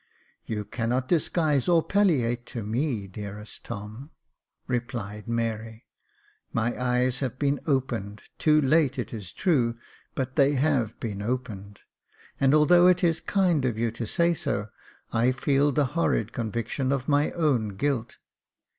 You 0.47 0.65
cannot 0.65 1.07
disguise 1.07 1.67
or 1.67 1.83
palliate 1.83 2.47
to 2.47 2.63
me, 2.63 3.05
dearest 3.05 3.63
Tom," 3.63 4.09
Jacob 4.67 4.85
Faithful 4.87 4.99
417 4.99 5.29
replied 5.29 5.35
Mary;" 5.71 5.85
my 6.51 6.83
eyes 6.83 7.19
have 7.19 7.37
been 7.37 7.59
opened, 7.67 8.23
too 8.39 8.59
late 8.61 8.97
it 8.97 9.13
is 9.13 9.31
true, 9.31 9.75
but 10.15 10.37
they 10.37 10.53
have 10.55 10.99
been 10.99 11.21
opened; 11.21 11.81
and 12.39 12.55
although 12.55 12.87
it 12.87 13.03
is 13.03 13.21
kind 13.21 13.63
of 13.63 13.77
you 13.77 13.91
to 13.91 14.07
say 14.07 14.33
so, 14.33 14.69
I 15.13 15.31
feel 15.31 15.71
the 15.71 15.85
horrid 15.93 16.33
conviction 16.33 16.91
of 16.91 17.07
my 17.07 17.29
own 17.33 17.75
guilt. 17.75 18.17